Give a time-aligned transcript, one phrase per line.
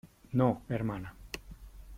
[0.31, 1.13] no, hermana.